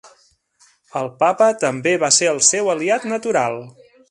[1.01, 3.63] El Papa també va ser el seu aliat natural.